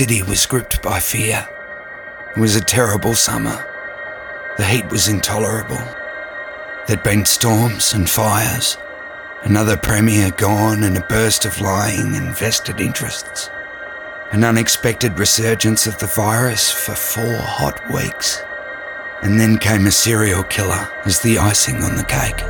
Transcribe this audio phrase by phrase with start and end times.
[0.00, 1.46] The city was gripped by fear.
[2.34, 3.62] It was a terrible summer.
[4.56, 5.76] The heat was intolerable.
[6.86, 8.78] There'd been storms and fires,
[9.42, 13.50] another premier gone, and a burst of lying and vested interests.
[14.32, 18.40] An unexpected resurgence of the virus for four hot weeks.
[19.20, 22.40] And then came a serial killer as the icing on the cake.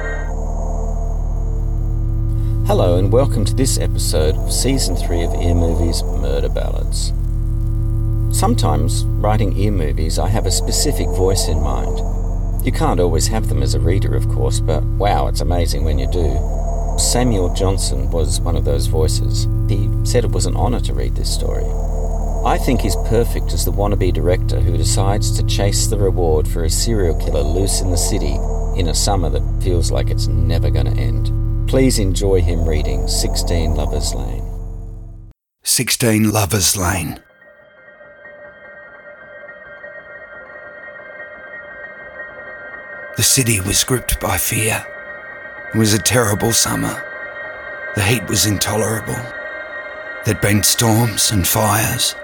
[2.69, 7.13] Hello, and welcome to this episode of Season 3 of Ear Movies Murder Ballads.
[8.33, 11.99] Sometimes, writing ear movies, I have a specific voice in mind.
[12.65, 15.99] You can't always have them as a reader, of course, but wow, it's amazing when
[15.99, 16.39] you do.
[16.99, 19.49] Samuel Johnson was one of those voices.
[19.69, 21.65] He said it was an honour to read this story.
[22.45, 26.65] I think he's perfect as the wannabe director who decides to chase the reward for
[26.65, 28.37] a serial killer loose in the city
[28.79, 31.69] in a summer that feels like it's never going to end.
[31.69, 34.45] Please enjoy him reading 16 Lovers Lane.
[35.63, 37.21] 16 Lovers Lane.
[43.21, 44.83] The city was gripped by fear.
[45.75, 47.05] It was a terrible summer.
[47.95, 49.21] The heat was intolerable.
[50.25, 52.15] There'd been storms and fires,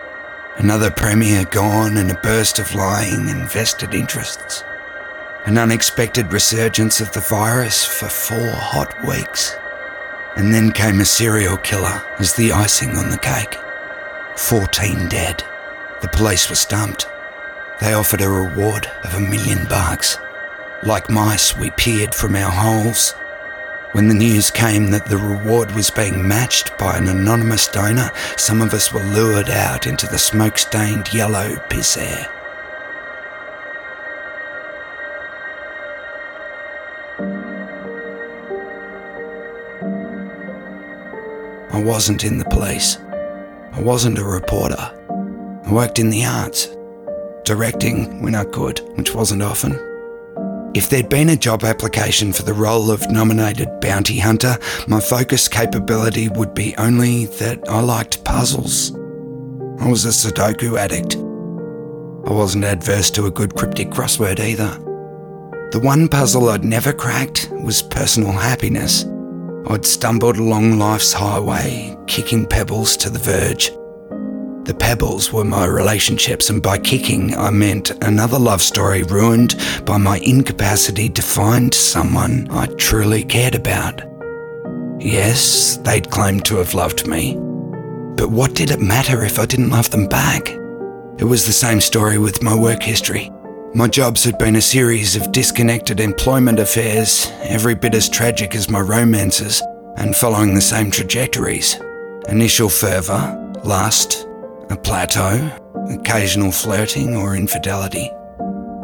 [0.56, 4.64] another premier gone, and a burst of lying and vested interests.
[5.44, 9.54] An unexpected resurgence of the virus for four hot weeks.
[10.34, 13.58] And then came a serial killer as the icing on the cake.
[14.36, 15.44] 14 dead.
[16.00, 17.06] The police were stumped.
[17.82, 20.16] They offered a reward of a million bucks.
[20.82, 23.12] Like mice, we peered from our holes.
[23.92, 28.60] When the news came that the reward was being matched by an anonymous donor, some
[28.60, 32.30] of us were lured out into the smoke stained yellow piss air.
[41.70, 42.98] I wasn't in the police.
[43.72, 44.92] I wasn't a reporter.
[45.64, 46.68] I worked in the arts,
[47.44, 49.95] directing when I could, which wasn't often.
[50.76, 55.48] If there'd been a job application for the role of nominated bounty hunter, my focus
[55.48, 58.94] capability would be only that I liked puzzles.
[59.80, 61.16] I was a Sudoku addict.
[62.28, 64.68] I wasn't adverse to a good cryptic crossword either.
[65.70, 69.06] The one puzzle I'd never cracked was personal happiness.
[69.70, 73.70] I'd stumbled along life's highway, kicking pebbles to the verge.
[74.66, 79.54] The pebbles were my relationships, and by kicking, I meant another love story ruined
[79.84, 84.02] by my incapacity to find someone I truly cared about.
[84.98, 87.36] Yes, they'd claimed to have loved me.
[88.16, 90.48] But what did it matter if I didn't love them back?
[91.18, 93.30] It was the same story with my work history.
[93.72, 98.68] My jobs had been a series of disconnected employment affairs, every bit as tragic as
[98.68, 99.62] my romances,
[99.96, 101.78] and following the same trajectories.
[102.28, 104.25] Initial fervour, lust,
[104.70, 105.50] a plateau,
[105.90, 108.10] occasional flirting or infidelity,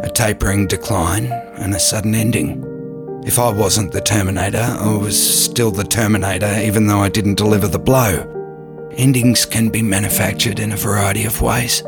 [0.02, 1.26] a tapering decline,
[1.56, 2.62] and a sudden ending.
[3.24, 7.68] If I wasn't the Terminator, I was still the Terminator even though I didn't deliver
[7.68, 8.28] the blow.
[8.92, 11.82] Endings can be manufactured in a variety of ways.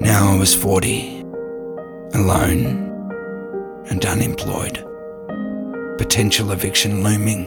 [0.00, 1.20] Now I was 40,
[2.14, 2.88] alone,
[3.90, 4.84] and unemployed.
[5.98, 7.46] Potential eviction looming.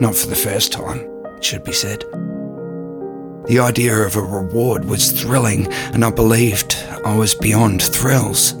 [0.00, 1.00] Not for the first time,
[1.36, 2.04] it should be said.
[3.46, 8.54] The idea of a reward was thrilling, and I believed I was beyond thrills.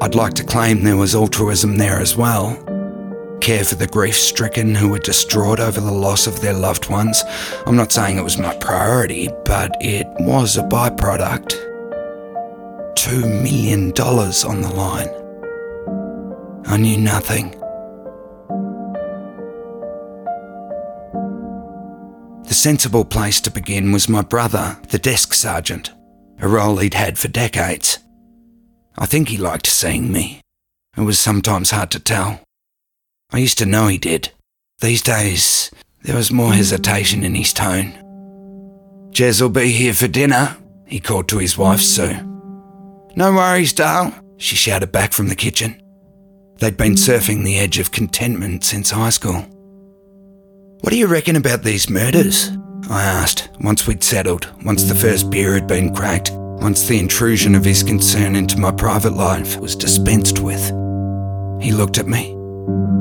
[0.00, 2.56] I'd like to claim there was altruism there as well.
[3.40, 7.22] Care for the grief stricken who were distraught over the loss of their loved ones.
[7.66, 11.54] I'm not saying it was my priority, but it was a byproduct.
[12.96, 15.08] Two million dollars on the line.
[16.66, 17.54] I knew nothing.
[22.46, 25.90] The sensible place to begin was my brother, the desk sergeant,
[26.40, 27.98] a role he'd had for decades.
[28.96, 30.40] I think he liked seeing me.
[30.96, 32.40] It was sometimes hard to tell.
[33.32, 34.30] I used to know he did.
[34.80, 35.70] These days,
[36.02, 37.92] there was more hesitation in his tone.
[39.10, 40.56] Jez will be here for dinner,
[40.86, 42.14] he called to his wife, Sue.
[43.16, 45.82] No worries, Dale, she shouted back from the kitchen.
[46.58, 49.44] They'd been surfing the edge of contentment since high school.
[50.86, 52.52] What do you reckon about these murders?
[52.88, 57.56] I asked, once we'd settled, once the first beer had been cracked, once the intrusion
[57.56, 60.64] of his concern into my private life was dispensed with.
[61.60, 62.36] He looked at me.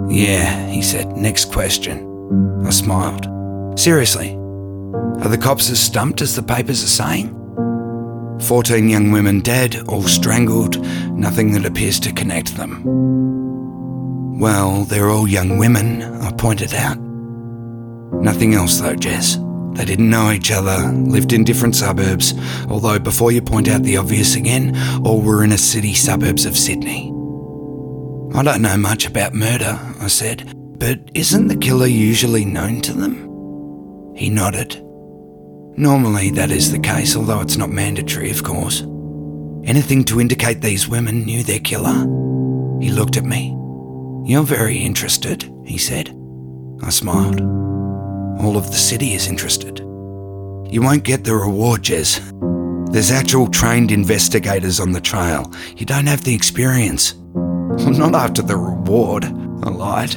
[0.10, 2.64] Yeah, he said, next question.
[2.66, 3.80] I smiled.
[3.80, 7.30] Seriously, are the cops as stumped as the papers are saying?
[8.48, 12.82] 14 young women dead, all strangled, nothing that appears to connect them.
[14.40, 17.05] Well, they're all young women, I pointed out.
[18.25, 19.38] Nothing else though, Jez.
[19.77, 22.33] They didn't know each other, lived in different suburbs,
[22.72, 24.75] although before you point out the obvious again,
[25.06, 27.12] all were in a city suburbs of Sydney.
[28.33, 32.94] I don't know much about murder, I said, but isn't the killer usually known to
[32.94, 34.16] them?
[34.16, 34.81] He nodded.
[35.77, 38.81] Normally, that is the case, although it's not mandatory, of course.
[39.66, 42.07] Anything to indicate these women knew their killer?
[42.81, 43.51] He looked at me.
[44.25, 46.10] You're very interested, he said.
[46.81, 47.75] I smiled.
[48.40, 49.80] All of the city is interested.
[49.80, 52.20] You won't get the reward, Jez.
[52.92, 55.52] There's actual trained investigators on the trail.
[55.78, 57.14] You don't have the experience.
[57.34, 60.14] Well, not after the reward, I lied.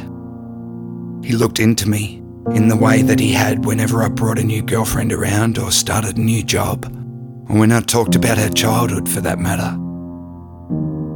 [1.25, 2.23] He looked into me
[2.53, 6.17] in the way that he had whenever I brought a new girlfriend around or started
[6.17, 6.87] a new job,
[7.49, 9.77] or when I talked about her childhood for that matter.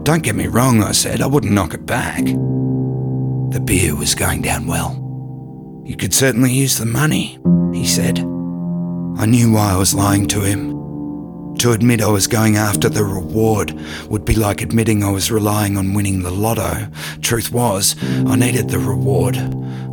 [0.04, 2.24] Don't get me wrong, I said, I wouldn't knock it back.
[2.24, 5.01] The beer was going down well.
[5.84, 7.38] You could certainly use the money,
[7.72, 8.20] he said.
[8.20, 11.56] I knew why I was lying to him.
[11.58, 13.72] To admit I was going after the reward
[14.08, 16.88] would be like admitting I was relying on winning the lotto.
[17.20, 19.36] Truth was, I needed the reward,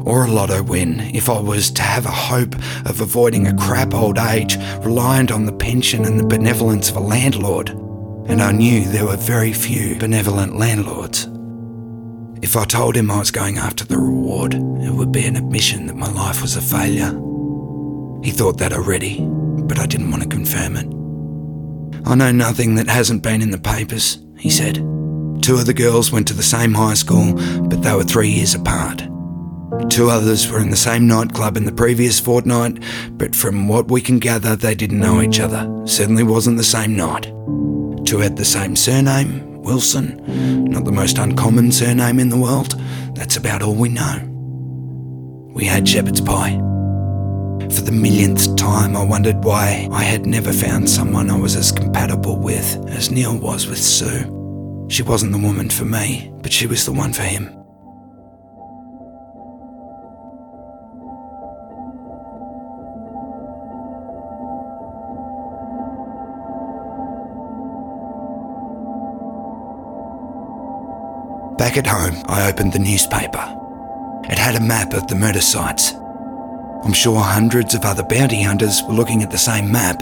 [0.06, 2.56] or a lotto win, if I was to have a hope
[2.86, 7.02] of avoiding a crap old age reliant on the pension and the benevolence of a
[7.02, 7.70] landlord.
[8.30, 11.28] And I knew there were very few benevolent landlords.
[12.42, 15.88] If I told him I was going after the reward, it would be an admission
[15.88, 17.12] that my life was a failure.
[18.24, 20.88] He thought that already, but I didn't want to confirm it.
[22.08, 24.76] I know nothing that hasn't been in the papers, he said.
[25.42, 27.34] Two of the girls went to the same high school,
[27.64, 29.00] but they were three years apart.
[29.90, 32.82] Two others were in the same nightclub in the previous fortnight,
[33.12, 35.70] but from what we can gather, they didn't know each other.
[35.86, 37.26] Certainly wasn't the same night.
[38.06, 40.66] Two had the same surname, Wilson.
[40.66, 42.76] Not the most uncommon surname in the world.
[43.14, 44.18] That's about all we know.
[45.54, 46.58] We had shepherd's pie.
[47.70, 51.72] For the millionth time, I wondered why I had never found someone I was as
[51.72, 54.88] compatible with as Neil was with Sue.
[54.90, 57.59] She wasn't the woman for me, but she was the one for him.
[71.60, 73.44] Back at home, I opened the newspaper.
[74.24, 75.92] It had a map of the murder sites.
[76.86, 80.02] I'm sure hundreds of other bounty hunters were looking at the same map.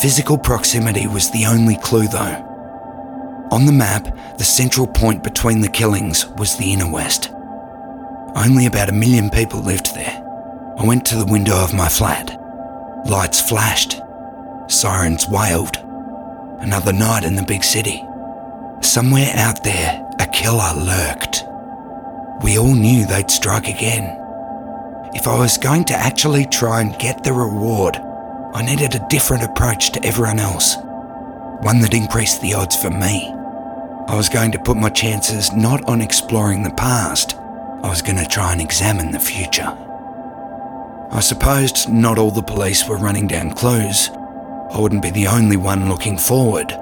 [0.00, 3.48] Physical proximity was the only clue, though.
[3.50, 4.06] On the map,
[4.38, 7.32] the central point between the killings was the inner west.
[8.36, 10.22] Only about a million people lived there.
[10.78, 12.30] I went to the window of my flat.
[13.04, 14.00] Lights flashed.
[14.68, 15.78] Sirens wailed.
[16.60, 18.05] Another night in the big city.
[18.80, 21.44] Somewhere out there, a killer lurked.
[22.42, 24.04] We all knew they'd strike again.
[25.14, 29.44] If I was going to actually try and get the reward, I needed a different
[29.44, 30.76] approach to everyone else.
[31.60, 33.32] One that increased the odds for me.
[34.08, 38.18] I was going to put my chances not on exploring the past, I was going
[38.18, 39.76] to try and examine the future.
[41.10, 44.10] I supposed not all the police were running down clues.
[44.70, 46.72] I wouldn't be the only one looking forward.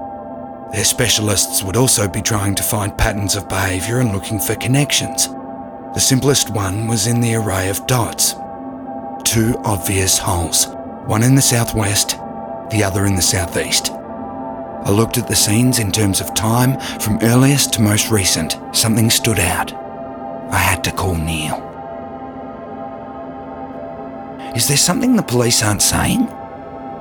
[0.75, 5.29] Their specialists would also be trying to find patterns of behaviour and looking for connections.
[5.29, 8.33] The simplest one was in the array of dots.
[9.23, 10.67] Two obvious holes,
[11.07, 12.19] one in the southwest,
[12.73, 13.93] the other in the southeast.
[13.93, 18.59] I looked at the scenes in terms of time, from earliest to most recent.
[18.73, 19.73] Something stood out.
[20.53, 21.55] I had to call Neil.
[24.57, 26.29] Is there something the police aren't saying?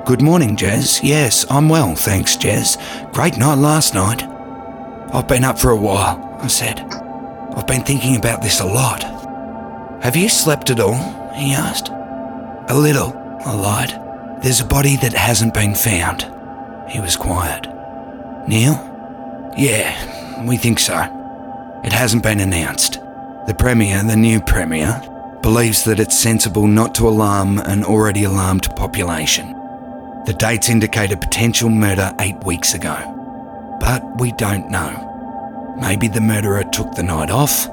[0.06, 1.00] Good morning, Jez.
[1.02, 2.78] Yes, I'm well, thanks, Jez.
[3.14, 4.22] Great night last night.
[5.14, 6.82] I've been up for a while, I said.
[6.82, 9.04] I've been thinking about this a lot.
[10.04, 10.98] Have you slept at all?
[11.34, 11.88] he asked.
[11.88, 13.14] A little,
[13.46, 14.44] I lied.
[14.44, 16.24] There's a body that hasn't been found.
[16.92, 17.66] He was quiet.
[18.46, 18.74] Neil?
[19.58, 21.00] Yeah, we think so.
[21.86, 23.00] It hasn't been announced.
[23.48, 25.02] The Premier, the new Premier,
[25.42, 29.63] believes that it's sensible not to alarm an already alarmed population.
[30.26, 32.96] The dates indicate a potential murder eight weeks ago.
[33.82, 35.76] But we don't know.
[35.78, 37.68] Maybe the murderer took the night off.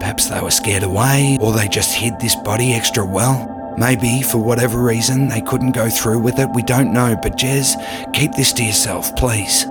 [0.00, 3.54] Perhaps they were scared away, or they just hid this body extra well.
[3.78, 6.50] Maybe, for whatever reason, they couldn't go through with it.
[6.52, 7.76] We don't know, but Jez,
[8.12, 9.62] keep this to yourself, please.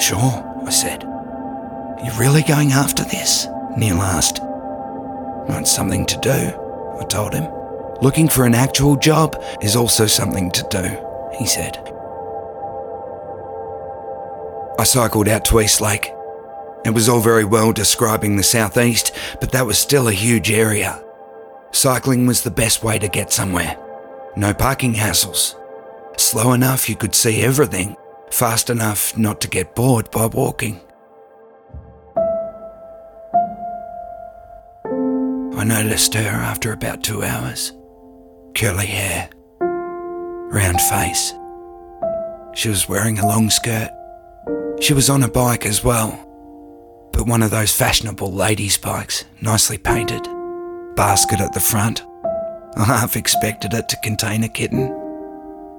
[0.00, 1.04] Sure, I said.
[2.04, 3.46] You really going after this?
[3.76, 4.42] Neil asked.
[5.48, 7.46] Not something to do, I told him.
[8.02, 11.05] Looking for an actual job is also something to do
[11.38, 11.76] he said.
[14.78, 16.12] I cycled out to Eastlake.
[16.84, 21.02] It was all very well describing the southeast, but that was still a huge area.
[21.72, 23.76] Cycling was the best way to get somewhere.
[24.36, 25.54] No parking hassles.
[26.18, 27.96] Slow enough you could see everything,
[28.30, 30.80] fast enough not to get bored by walking.
[35.56, 37.72] I noticed her after about two hours.
[38.54, 39.30] Curly hair,
[40.50, 41.32] round face.
[42.54, 43.90] She was wearing a long skirt.
[44.80, 46.10] She was on a bike as well,
[47.12, 50.22] but one of those fashionable ladies' bikes, nicely painted.
[50.96, 52.02] Basket at the front.
[52.76, 54.94] I half expected it to contain a kitten.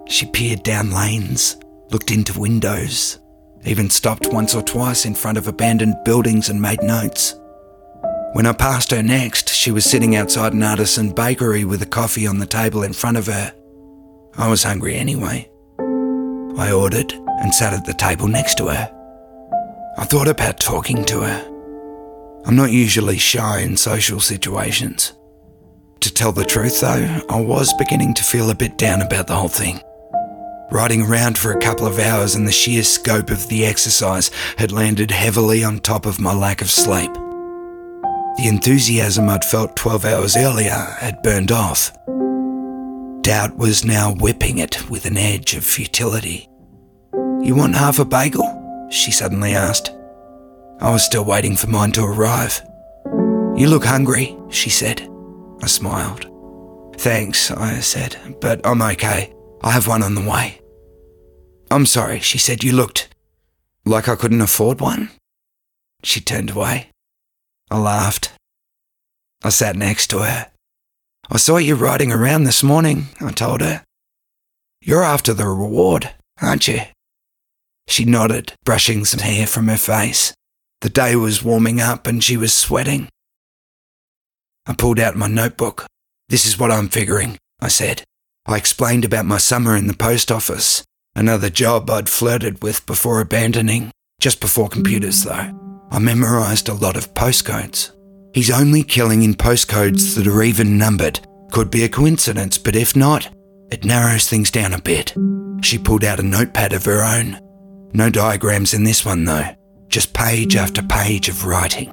[0.08, 1.58] She peered down lanes,
[1.90, 3.20] looked into windows,
[3.66, 7.36] even stopped once or twice in front of abandoned buildings and made notes.
[8.34, 12.28] When I passed her next, she was sitting outside an artisan bakery with a coffee
[12.28, 13.54] on the table in front of her.
[14.38, 15.50] I was hungry anyway.
[16.58, 18.94] I ordered and sat at the table next to her.
[19.98, 21.54] I thought about talking to her.
[22.46, 25.14] I'm not usually shy in social situations.
[26.02, 29.36] To tell the truth, though, I was beginning to feel a bit down about the
[29.36, 29.82] whole thing.
[30.72, 34.72] Riding around for a couple of hours and the sheer scope of the exercise had
[34.72, 37.12] landed heavily on top of my lack of sleep.
[37.14, 41.92] The enthusiasm I'd felt 12 hours earlier had burned off.
[43.28, 46.48] Doubt was now whipping it with an edge of futility.
[47.42, 48.88] You want half a bagel?
[48.90, 49.92] She suddenly asked.
[50.80, 52.62] I was still waiting for mine to arrive.
[53.58, 55.02] You look hungry, she said.
[55.62, 56.32] I smiled.
[56.96, 59.34] Thanks, I said, but I'm okay.
[59.62, 60.62] I have one on the way.
[61.70, 62.64] I'm sorry, she said.
[62.64, 63.14] You looked
[63.84, 65.10] like I couldn't afford one?
[66.02, 66.92] She turned away.
[67.70, 68.32] I laughed.
[69.44, 70.48] I sat next to her.
[71.30, 73.84] I saw you riding around this morning, I told her.
[74.82, 76.80] You're after the reward, aren't you?
[77.88, 80.34] She nodded, brushing some hair from her face.
[80.82, 83.10] The day was warming up and she was sweating.
[84.66, 85.86] I pulled out my notebook.
[86.30, 88.04] This is what I'm figuring, I said.
[88.46, 90.84] I explained about my summer in the post office,
[91.16, 93.92] another job I'd flirted with before abandoning,
[94.22, 95.52] just before computers though.
[95.92, 97.92] I memorized a lot of postcodes.
[98.38, 101.22] He's only killing in postcodes that are even numbered.
[101.50, 103.28] Could be a coincidence, but if not,
[103.72, 105.16] it narrows things down a bit.
[105.64, 107.40] She pulled out a notepad of her own.
[107.94, 109.56] No diagrams in this one though,
[109.88, 111.92] just page after page of writing.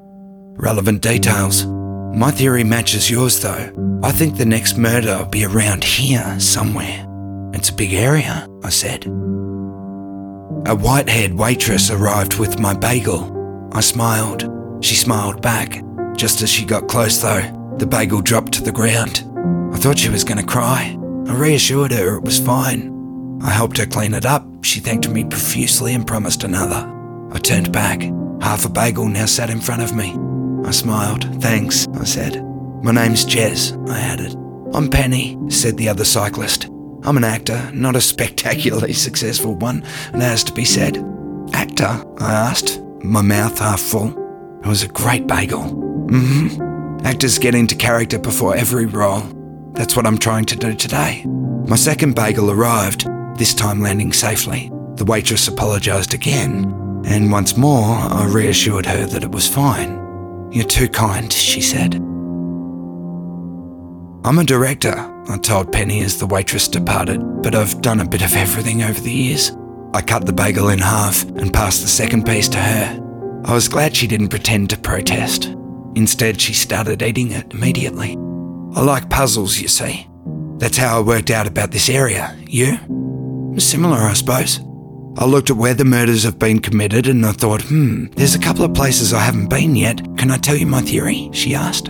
[0.58, 1.64] Relevant details.
[1.64, 4.00] My theory matches yours though.
[4.02, 7.06] I think the next murder will be around here somewhere.
[7.54, 9.06] It's a big area, I said.
[10.66, 13.70] A white haired waitress arrived with my bagel.
[13.72, 14.46] I smiled.
[14.84, 15.82] She smiled back.
[16.16, 17.42] Just as she got close, though,
[17.78, 19.24] the bagel dropped to the ground.
[19.72, 20.96] I thought she was going to cry.
[21.26, 23.40] I reassured her it was fine.
[23.42, 24.46] I helped her clean it up.
[24.62, 26.90] She thanked me profusely and promised another.
[27.32, 28.02] I turned back.
[28.40, 30.16] Half a bagel now sat in front of me.
[30.66, 31.42] I smiled.
[31.42, 32.42] Thanks, I said.
[32.82, 34.34] My name's Jez, I added.
[34.74, 36.66] I'm Penny, said the other cyclist.
[37.02, 40.96] I'm an actor, not a spectacularly successful one, and has to be said.
[41.52, 42.04] Actor?
[42.18, 44.08] I asked my mouth half full.
[44.60, 45.93] It was a great bagel.
[46.06, 47.06] Mm-hmm.
[47.06, 49.22] Actors get into character before every role.
[49.72, 51.24] That's what I'm trying to do today.
[51.66, 53.06] My second bagel arrived,
[53.38, 54.70] this time landing safely.
[54.96, 60.50] The waitress apologised again, and once more I reassured her that it was fine.
[60.52, 61.94] You're too kind, she said.
[64.24, 64.94] I'm a director,
[65.28, 69.00] I told Penny as the waitress departed, but I've done a bit of everything over
[69.00, 69.52] the years.
[69.92, 73.00] I cut the bagel in half and passed the second piece to her.
[73.44, 75.54] I was glad she didn't pretend to protest.
[75.96, 78.16] Instead, she started eating it immediately.
[78.74, 80.06] I like puzzles, you see.
[80.58, 82.36] That's how I worked out about this area.
[82.46, 82.78] You?
[83.58, 84.60] Similar, I suppose.
[85.16, 88.40] I looked at where the murders have been committed and I thought, hmm, there's a
[88.40, 89.98] couple of places I haven't been yet.
[90.16, 91.30] Can I tell you my theory?
[91.32, 91.86] She asked.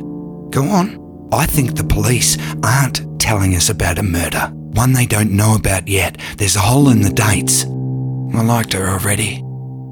[0.51, 1.29] Go on.
[1.33, 5.89] I think the police aren't telling us about a murder, one they don't know about
[5.89, 6.19] yet.
[6.37, 7.65] There's a hole in the dates.
[7.65, 9.43] I liked her already.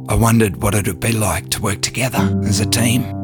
[0.08, 3.21] I wondered what it would be like to work together as a team.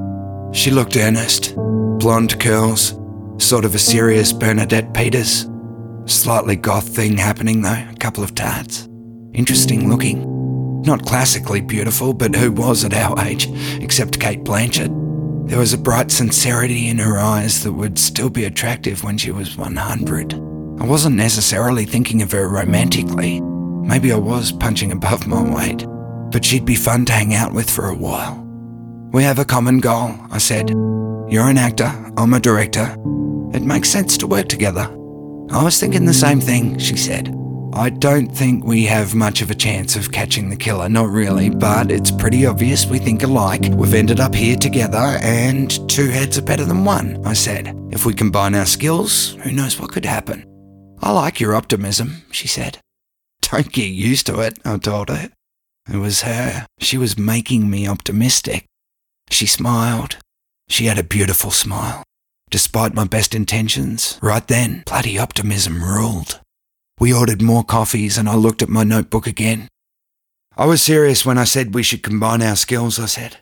[0.53, 2.99] She looked earnest, blonde curls,
[3.39, 5.49] sort of a serious Bernadette Peters.
[6.07, 8.89] Slightly goth thing happening though, a couple of tats.
[9.35, 10.83] Interesting looking.
[10.83, 13.49] Not classically beautiful, but who was at our age,
[13.81, 14.95] except Cate Blanchett?
[15.49, 19.31] There was a bright sincerity in her eyes that would still be attractive when she
[19.31, 20.35] was 100.
[20.81, 23.41] I wasn't necessarily thinking of her romantically,
[23.89, 25.87] Maybe I was punching above my weight,
[26.31, 28.48] but she'd be fun to hang out with for a while.
[29.11, 30.69] We have a common goal, I said.
[30.69, 32.95] You're an actor, I'm a director.
[33.55, 34.83] It makes sense to work together.
[35.51, 37.35] I was thinking the same thing, she said.
[37.73, 41.49] I don't think we have much of a chance of catching the killer, not really,
[41.49, 43.71] but it's pretty obvious we think alike.
[43.73, 47.75] We've ended up here together, and two heads are better than one, I said.
[47.91, 50.45] If we combine our skills, who knows what could happen?
[51.01, 52.79] I like your optimism, she said.
[53.41, 55.31] Don't get used to it, I told her.
[55.91, 56.67] It was her.
[56.81, 58.68] She was making me optimistic.
[59.31, 60.17] She smiled.
[60.69, 62.03] She had a beautiful smile.
[62.51, 66.41] Despite my best intentions, right then, bloody optimism ruled.
[66.99, 69.69] We ordered more coffees and I looked at my notebook again.
[70.57, 73.37] I was serious when I said we should combine our skills, I said.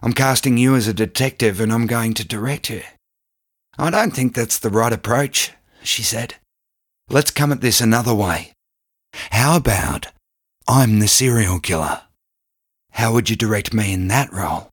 [0.00, 2.82] I'm casting you as a detective and I'm going to direct you.
[3.78, 6.36] I don't think that's the right approach, she said.
[7.10, 8.52] Let's come at this another way.
[9.12, 10.06] How about
[10.66, 12.02] I'm the serial killer?
[12.92, 14.71] How would you direct me in that role?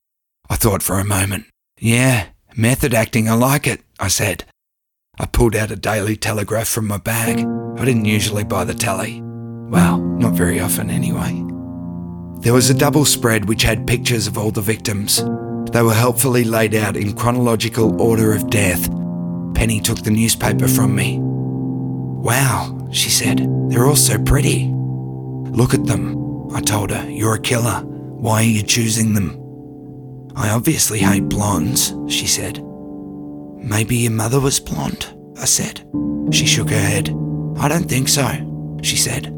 [0.50, 1.46] I thought for a moment.
[1.80, 4.46] Yeah, method acting, I like it, I said.
[5.20, 7.46] I pulled out a Daily Telegraph from my bag.
[7.78, 9.22] I didn't usually buy the telly.
[9.22, 11.44] Well, not very often anyway.
[12.42, 15.18] There was a double spread which had pictures of all the victims.
[15.72, 18.90] They were helpfully laid out in chronological order of death.
[19.54, 21.20] Penny took the newspaper from me.
[21.20, 24.70] Wow, she said, they're all so pretty.
[25.52, 27.10] Look at them, I told her.
[27.10, 27.82] You're a killer.
[27.82, 29.39] Why are you choosing them?
[30.36, 32.64] I obviously hate blondes, she said.
[33.58, 35.86] Maybe your mother was blonde, I said.
[36.32, 37.10] She shook her head.
[37.58, 39.36] I don't think so, she said.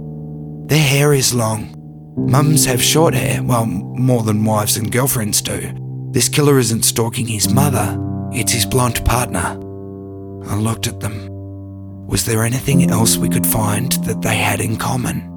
[0.68, 1.76] Their hair is long.
[2.18, 5.74] Mums have short hair, well, more than wives and girlfriends do.
[6.12, 7.98] This killer isn't stalking his mother,
[8.32, 9.58] it's his blonde partner.
[10.48, 11.28] I looked at them.
[12.08, 15.28] Was there anything else we could find that they had in common?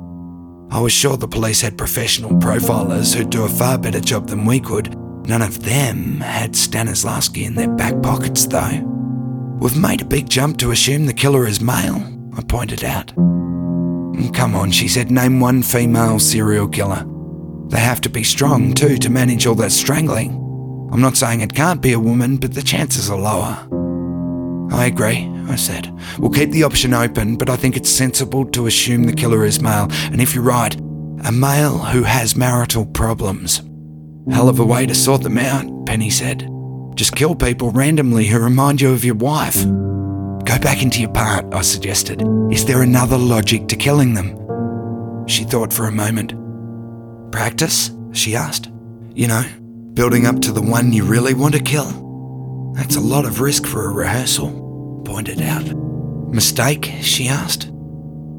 [0.70, 4.44] I was sure the police had professional profilers who'd do a far better job than
[4.44, 4.96] we could.
[5.26, 8.82] None of them had Stanislavski in their back pockets, though.
[9.58, 12.02] We've made a big jump to assume the killer is male,
[12.37, 13.06] I pointed out.
[13.16, 17.06] Mm, come on, she said, name one female serial killer.
[17.68, 20.32] They have to be strong, too, to manage all that strangling.
[20.92, 23.66] I'm not saying it can't be a woman, but the chances are lower.
[24.72, 25.90] I agree, I said.
[26.18, 29.62] We'll keep the option open, but I think it's sensible to assume the killer is
[29.62, 30.74] male, and if you're right,
[31.24, 33.62] a male who has marital problems.
[34.30, 36.48] Hell of a way to sort them out, Penny said.
[36.94, 39.64] Just kill people randomly who remind you of your wife.
[39.64, 42.22] Go back into your part, I suggested.
[42.50, 45.26] Is there another logic to killing them?
[45.26, 46.32] She thought for a moment.
[47.32, 47.90] Practice?
[48.12, 48.70] she asked.
[49.14, 49.44] You know,
[49.92, 52.72] building up to the one you really want to kill.
[52.74, 55.64] That's a lot of risk for a rehearsal, pointed out.
[56.32, 56.90] Mistake?
[57.02, 57.70] she asked.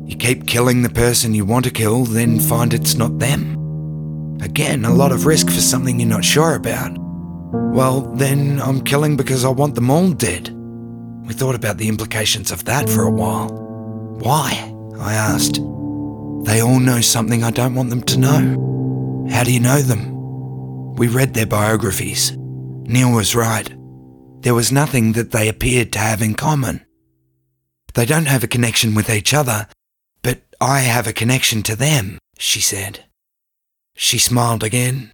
[0.06, 3.65] You keep killing the person you want to kill, then find it's not them.
[4.42, 6.98] Again, a lot of risk for something you're not sure about.
[6.98, 10.50] Well, then I'm killing because I want them all dead.
[11.26, 13.50] We thought about the implications of that for a while.
[14.20, 14.74] Why?
[15.00, 15.56] I asked.
[16.46, 19.28] They all know something I don't want them to know.
[19.32, 20.96] How do you know them?
[20.96, 22.34] We read their biographies.
[22.36, 23.74] Neil was right
[24.46, 26.86] there was nothing that they appeared to have in common.
[27.96, 29.68] They don't have a connection with each other,
[30.22, 33.06] but I have a connection to them, she said.
[33.96, 35.12] She smiled again.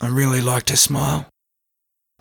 [0.00, 1.26] I really liked her smile.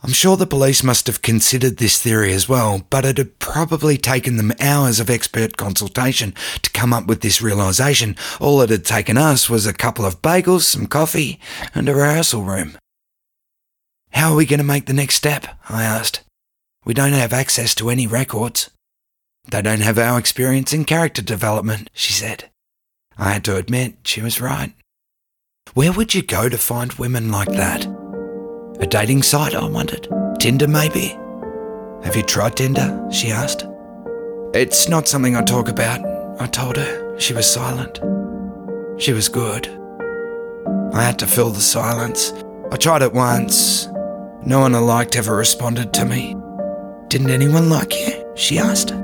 [0.03, 3.97] I'm sure the police must have considered this theory as well, but it had probably
[3.97, 8.15] taken them hours of expert consultation to come up with this realization.
[8.39, 11.39] All it had taken us was a couple of bagels, some coffee,
[11.73, 12.77] and a rehearsal room.
[14.11, 15.47] How are we going to make the next step?
[15.67, 16.21] I asked.
[16.85, 18.69] We don't have access to any records.
[19.49, 22.49] They don't have our experience in character development, she said.
[23.17, 24.73] I had to admit she was right.
[25.77, 27.85] Where would you go to find women like that?
[28.79, 30.07] A dating site, I wondered.
[30.39, 31.15] Tinder, maybe?
[32.03, 33.07] Have you tried Tinder?
[33.11, 33.63] she asked.
[34.55, 36.01] It's not something I talk about,
[36.41, 37.19] I told her.
[37.19, 37.97] She was silent.
[38.99, 39.67] She was good.
[40.93, 42.33] I had to fill the silence.
[42.71, 43.85] I tried it once.
[44.43, 46.35] No one I liked ever responded to me.
[47.07, 48.33] Didn't anyone like you?
[48.35, 48.95] she asked.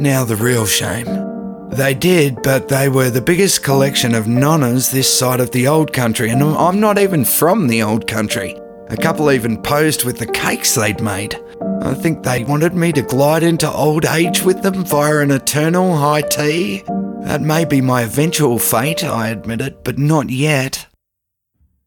[0.00, 1.31] Now, the real shame.
[1.72, 5.90] They did, but they were the biggest collection of nonnas this side of the old
[5.90, 8.54] country, and I'm not even from the old country.
[8.88, 11.34] A couple even posed with the cakes they'd made.
[11.80, 15.96] I think they wanted me to glide into old age with them via an eternal
[15.96, 16.82] high tea.
[17.22, 20.86] That may be my eventual fate, I admitted, but not yet.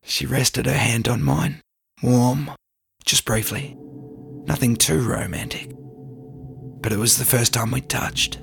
[0.03, 1.61] She rested her hand on mine,
[2.01, 2.49] warm,
[3.05, 3.77] just briefly.
[4.47, 5.71] Nothing too romantic.
[6.81, 8.39] But it was the first time we'd touched.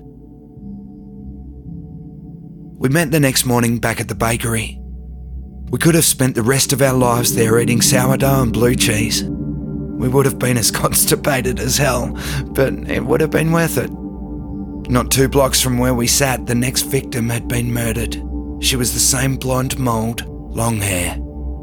[2.82, 4.76] We met the next morning back at the bakery.
[5.70, 9.22] We could have spent the rest of our lives there eating sourdough and blue cheese.
[9.22, 13.88] We would have been as constipated as hell, but it would have been worth it.
[14.90, 18.14] Not two blocks from where we sat, the next victim had been murdered.
[18.58, 21.16] She was the same blonde mould, long hair.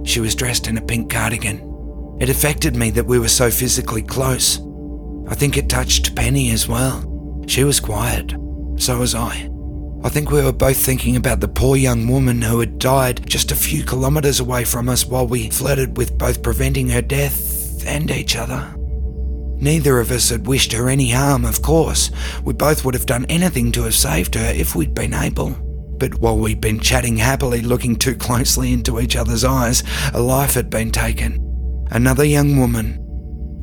[0.05, 2.17] She was dressed in a pink cardigan.
[2.21, 4.62] It affected me that we were so physically close.
[5.27, 7.43] I think it touched Penny as well.
[7.45, 8.32] She was quiet,
[8.77, 9.49] So was I.
[10.02, 13.52] I think we were both thinking about the poor young woman who had died just
[13.52, 18.10] a few kilometres away from us while we flirted with both preventing her death and
[18.10, 18.74] each other.
[19.58, 22.12] Neither of us had wished her any harm, of course.
[22.46, 25.50] We both would have done anything to have saved her if we'd been able.
[25.98, 29.84] But while we'd been chatting happily, looking too closely into each other's eyes,
[30.14, 31.46] a life had been taken.
[31.92, 33.06] Another young woman,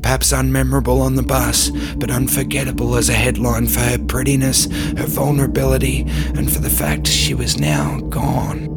[0.01, 4.65] perhaps unmemorable on the bus, but unforgettable as a headline for her prettiness,
[4.97, 6.01] her vulnerability,
[6.35, 8.67] and for the fact she was now gone.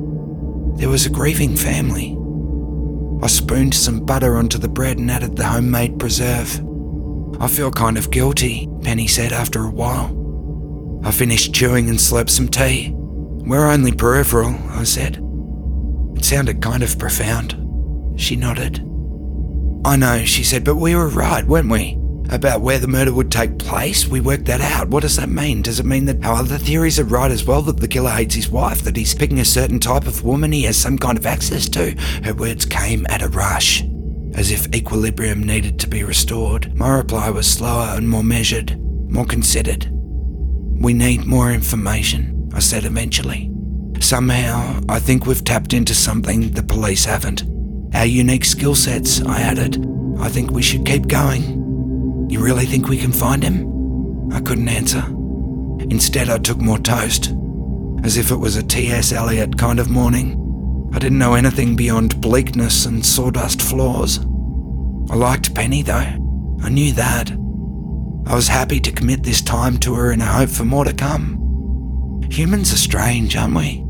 [0.76, 2.16] There was a grieving family.
[3.22, 6.64] I spooned some butter onto the bread and added the homemade preserve.
[7.40, 10.16] I feel kind of guilty, Penny said after a while.
[11.04, 12.92] I finished chewing and slurped some tea.
[12.94, 15.16] We're only peripheral, I said.
[16.16, 17.56] It sounded kind of profound.
[18.20, 18.89] She nodded.
[19.84, 21.96] I know, she said, but we were right, weren't we?
[22.30, 24.06] About where the murder would take place?
[24.06, 24.88] We worked that out.
[24.88, 25.62] What does that mean?
[25.62, 27.62] Does it mean that our other theories are right as well?
[27.62, 28.82] That the killer hates his wife?
[28.82, 31.92] That he's picking a certain type of woman he has some kind of access to?
[32.22, 33.82] Her words came at a rush,
[34.34, 36.72] as if equilibrium needed to be restored.
[36.76, 38.78] My reply was slower and more measured,
[39.10, 39.88] more considered.
[39.90, 43.50] We need more information, I said eventually.
[43.98, 47.42] Somehow, I think we've tapped into something the police haven't.
[47.94, 49.84] Our unique skill sets, I added.
[50.18, 52.28] I think we should keep going.
[52.30, 54.32] You really think we can find him?
[54.32, 55.04] I couldn't answer.
[55.90, 57.34] Instead, I took more toast,
[58.04, 59.12] as if it was a T.S.
[59.12, 60.36] Eliot kind of morning.
[60.94, 64.18] I didn't know anything beyond bleakness and sawdust floors.
[65.10, 66.58] I liked Penny, though.
[66.62, 67.30] I knew that.
[68.26, 70.92] I was happy to commit this time to her in a hope for more to
[70.92, 72.20] come.
[72.30, 73.84] Humans are strange, aren't we?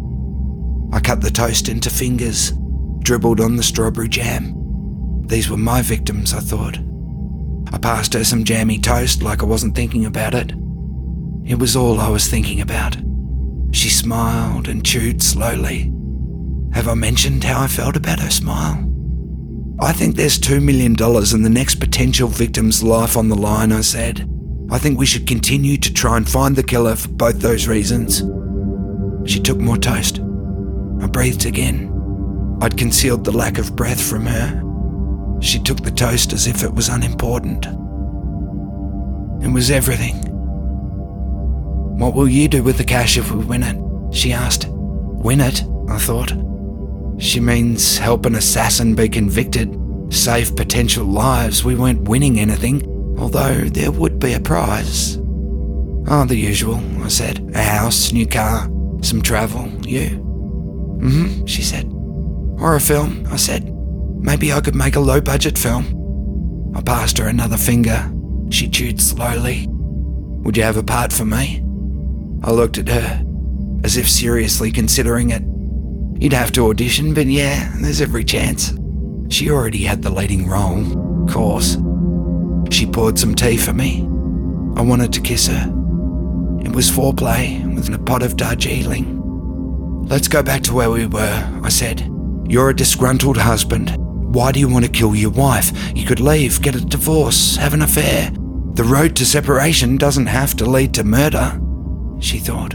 [0.92, 2.52] I cut the toast into fingers
[3.00, 4.54] dribbled on the strawberry jam.
[5.26, 6.78] These were my victims, I thought.
[7.72, 10.52] I passed her some jammy toast like I wasn't thinking about it.
[11.44, 12.96] It was all I was thinking about.
[13.72, 15.92] She smiled and chewed slowly.
[16.72, 18.86] Have I mentioned how I felt about her smile?
[19.80, 23.80] I think there's $2 million in the next potential victim's life on the line, I
[23.80, 24.28] said.
[24.70, 28.22] I think we should continue to try and find the killer for both those reasons.
[29.30, 30.20] She took more toast.
[31.00, 31.88] I breathed again.
[32.62, 35.40] I'd concealed the lack of breath from her.
[35.40, 37.66] She took the toast as if it was unimportant.
[39.42, 40.16] It was everything.
[41.98, 44.14] What will you do with the cash if we win it?
[44.14, 44.66] She asked.
[44.68, 45.64] Win it?
[45.88, 46.32] I thought.
[47.18, 49.74] She means help an assassin be convicted,
[50.10, 51.64] save potential lives.
[51.64, 52.82] We weren't winning anything,
[53.18, 55.16] although there would be a prize.
[56.08, 57.50] Oh, the usual, I said.
[57.54, 58.70] A house, new car,
[59.00, 60.10] some travel, you.
[61.00, 61.99] Mm hmm, she said.
[62.60, 63.74] Or a film, I said.
[64.20, 66.72] Maybe I could make a low budget film.
[66.76, 68.12] I passed her another finger.
[68.50, 69.66] She chewed slowly.
[69.70, 71.62] Would you have a part for me?
[72.42, 73.24] I looked at her,
[73.82, 75.42] as if seriously considering it.
[76.22, 78.74] You'd have to audition, but yeah, there's every chance.
[79.30, 81.78] She already had the leading role, of course.
[82.70, 84.02] She poured some tea for me.
[84.76, 85.66] I wanted to kiss her.
[86.62, 90.06] It was foreplay with a pot of Darjeeling.
[90.08, 92.06] Let's go back to where we were, I said.
[92.50, 93.96] You're a disgruntled husband.
[94.34, 95.70] Why do you want to kill your wife?
[95.96, 98.32] You could leave, get a divorce, have an affair.
[98.74, 101.60] The road to separation doesn't have to lead to murder,
[102.18, 102.74] she thought.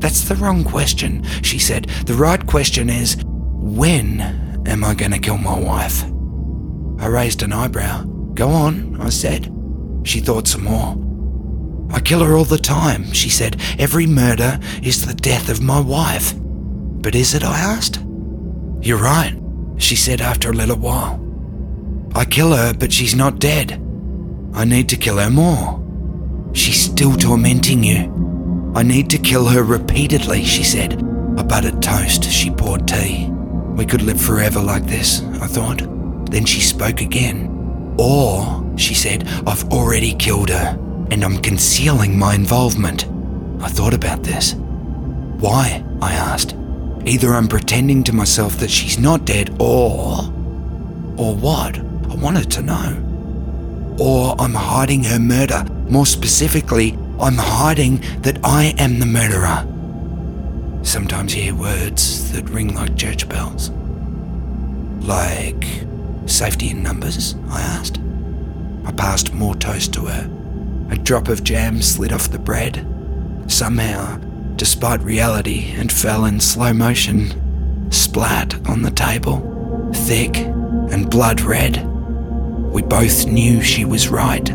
[0.00, 1.84] That's the wrong question, she said.
[2.06, 4.20] The right question is when
[4.66, 6.02] am I going to kill my wife?
[6.98, 8.02] I raised an eyebrow.
[8.34, 9.54] Go on, I said.
[10.02, 10.96] She thought some more.
[11.94, 13.60] I kill her all the time, she said.
[13.78, 16.34] Every murder is the death of my wife.
[16.36, 17.44] But is it?
[17.44, 18.00] I asked.
[18.82, 19.38] You're right,
[19.76, 21.20] she said after a little while.
[22.14, 23.72] I kill her, but she's not dead.
[24.54, 25.80] I need to kill her more.
[26.54, 28.72] She's still tormenting you.
[28.74, 30.94] I need to kill her repeatedly, she said.
[31.36, 33.28] I buttered toast, she poured tea.
[33.76, 35.82] We could live forever like this, I thought.
[36.30, 37.94] Then she spoke again.
[37.98, 40.78] Or, she said, I've already killed her,
[41.10, 43.06] and I'm concealing my involvement.
[43.60, 44.54] I thought about this.
[45.38, 45.84] Why?
[46.00, 46.54] I asked.
[47.06, 50.24] Either I'm pretending to myself that she's not dead, or.
[51.16, 51.78] or what?
[51.78, 53.96] I wanted to know.
[53.98, 55.64] Or I'm hiding her murder.
[55.88, 59.66] More specifically, I'm hiding that I am the murderer.
[60.82, 63.70] Sometimes you hear words that ring like church bells.
[65.00, 65.64] Like
[66.26, 67.34] safety in numbers?
[67.48, 67.98] I asked.
[68.84, 70.30] I passed more toast to her.
[70.90, 72.86] A drop of jam slid off the bread.
[73.46, 74.18] Somehow,
[74.60, 79.40] despite reality, and fell in slow motion, splat on the table,
[79.94, 81.82] thick and blood red.
[82.70, 84.46] We both knew she was right.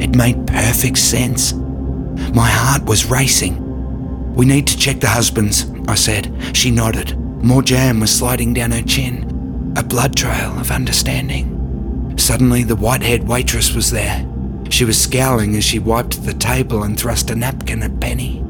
[0.00, 1.52] It made perfect sense.
[1.52, 4.32] My heart was racing.
[4.32, 6.34] We need to check the husbands, I said.
[6.56, 7.14] She nodded.
[7.44, 12.14] More jam was sliding down her chin, a blood trail of understanding.
[12.16, 14.26] Suddenly, the white haired waitress was there.
[14.70, 18.42] She was scowling as she wiped the table and thrust a napkin at Penny.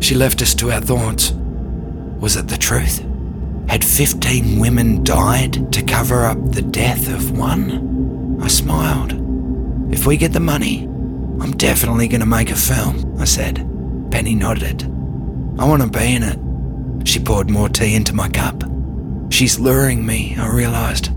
[0.00, 1.32] She left us to our thoughts.
[2.18, 3.04] Was it the truth?
[3.68, 8.40] Had 15 women died to cover up the death of one?
[8.42, 9.12] I smiled.
[9.92, 10.84] If we get the money,
[11.40, 13.56] I'm definitely going to make a film, I said.
[14.10, 14.82] Penny nodded.
[15.58, 17.08] I want to be in it.
[17.08, 18.64] She poured more tea into my cup.
[19.30, 21.10] She's luring me, I realised.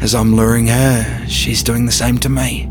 [0.00, 2.70] As I'm luring her, she's doing the same to me.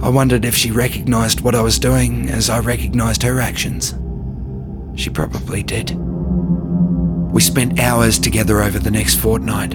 [0.00, 3.94] I wondered if she recognised what I was doing as I recognised her actions.
[4.96, 5.94] She probably did.
[7.32, 9.74] We spent hours together over the next fortnight.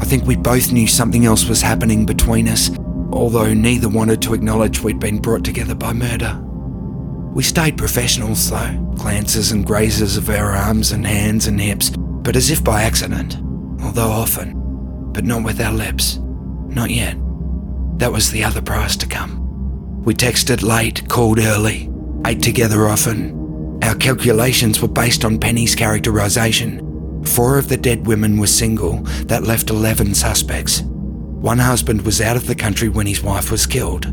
[0.00, 2.70] I think we both knew something else was happening between us,
[3.10, 6.38] although neither wanted to acknowledge we'd been brought together by murder.
[7.34, 12.36] We stayed professionals, though, glances and grazes of our arms and hands and hips, but
[12.36, 13.38] as if by accident,
[13.82, 16.18] although often, but not with our lips.
[16.66, 17.16] Not yet.
[17.98, 20.02] That was the other price to come.
[20.02, 21.90] We texted late, called early,
[22.26, 23.39] ate together often.
[23.82, 26.90] Our calculations were based on Penny's characterisation
[27.24, 30.80] Four of the dead women were single, that left 11 suspects.
[30.80, 34.06] One husband was out of the country when his wife was killed,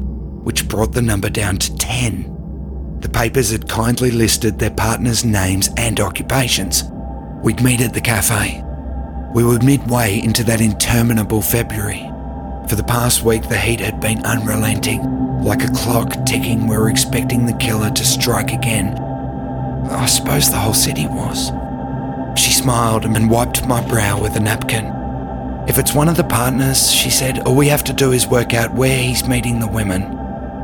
[0.46, 2.98] which brought the number down to 10.
[3.00, 6.84] The papers had kindly listed their partners' names and occupations.
[7.44, 8.62] We'd meet at the cafe.
[9.34, 12.10] We were midway into that interminable February.
[12.68, 15.02] For the past week, the heat had been unrelenting.
[15.44, 19.07] Like a clock ticking, we were expecting the killer to strike again.
[19.90, 21.52] I suppose the whole city was.
[22.40, 24.94] She smiled and wiped my brow with a napkin.
[25.68, 28.54] If it's one of the partners, she said, all we have to do is work
[28.54, 30.16] out where he's meeting the women.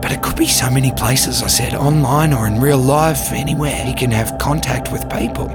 [0.01, 3.75] But it could be so many places, I said, online or in real life, anywhere
[3.75, 5.47] he can have contact with people.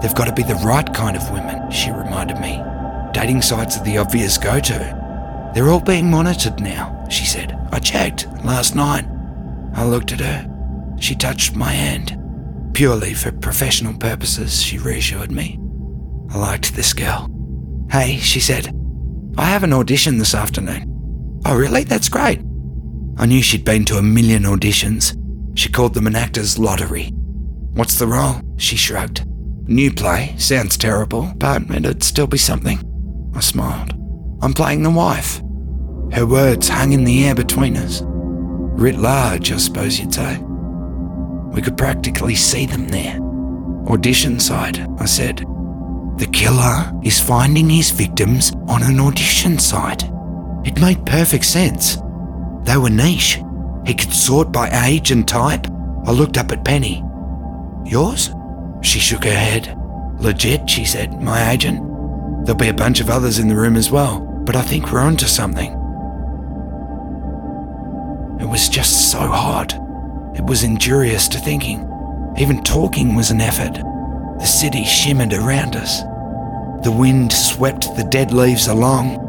[0.00, 2.62] They've got to be the right kind of women, she reminded me.
[3.12, 5.50] Dating sites are the obvious go to.
[5.54, 7.58] They're all being monitored now, she said.
[7.72, 9.06] I checked last night.
[9.74, 10.96] I looked at her.
[10.98, 12.25] She touched my hand.
[12.76, 15.58] Purely for professional purposes, she reassured me.
[16.28, 17.26] I liked this girl.
[17.90, 18.70] Hey, she said,
[19.38, 21.40] I have an audition this afternoon.
[21.46, 21.84] Oh, really?
[21.84, 22.42] That's great.
[23.16, 25.16] I knew she'd been to a million auditions.
[25.58, 27.06] She called them an actor's lottery.
[27.72, 28.42] What's the role?
[28.58, 29.24] She shrugged.
[29.66, 30.34] New play.
[30.36, 32.78] Sounds terrible, but it'd still be something.
[33.34, 33.94] I smiled.
[34.42, 35.38] I'm playing the wife.
[36.12, 38.02] Her words hung in the air between us.
[38.04, 40.42] Writ large, I suppose you'd say.
[41.56, 43.18] We could practically see them there.
[43.88, 45.38] Audition site, I said.
[46.18, 50.04] The killer is finding his victims on an audition site.
[50.66, 51.96] It made perfect sense.
[52.64, 53.40] They were niche.
[53.86, 55.66] He could sort by age and type.
[56.04, 57.02] I looked up at Penny.
[57.86, 58.30] Yours?
[58.82, 59.74] She shook her head.
[60.18, 61.78] Legit, she said, my agent.
[62.44, 65.00] There'll be a bunch of others in the room as well, but I think we're
[65.00, 65.70] onto something.
[68.40, 69.85] It was just so hot.
[70.36, 71.90] It was injurious to thinking.
[72.38, 73.74] Even talking was an effort.
[74.38, 76.02] The city shimmered around us.
[76.84, 79.24] The wind swept the dead leaves along.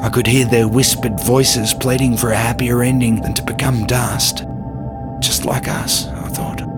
[0.00, 4.44] I could hear their whispered voices pleading for a happier ending than to become dust.
[5.20, 6.71] Just like us, I thought.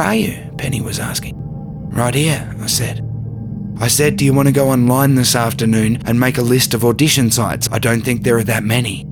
[0.00, 0.50] Where are you?
[0.56, 1.34] Penny was asking.
[1.36, 3.06] Right here, I said.
[3.78, 6.86] I said, Do you want to go online this afternoon and make a list of
[6.86, 7.68] audition sites?
[7.70, 9.06] I don't think there are that many.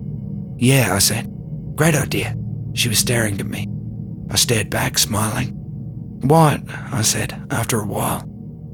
[0.56, 1.30] Yeah, I said.
[1.76, 2.34] Great idea.
[2.72, 3.66] She was staring at me.
[4.30, 5.48] I stared back, smiling.
[6.22, 6.62] What?
[6.70, 8.26] I said, after a while.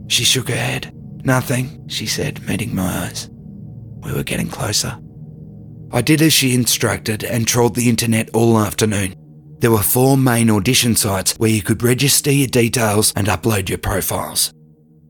[0.07, 0.93] She shook her head.
[1.25, 3.29] Nothing, she said, meeting my eyes.
[4.05, 4.97] We were getting closer.
[5.91, 9.17] I did as she instructed and trawled the internet all afternoon.
[9.65, 13.79] There were four main audition sites where you could register your details and upload your
[13.79, 14.53] profiles.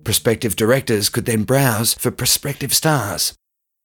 [0.04, 3.34] Prospective directors could then browse for prospective stars,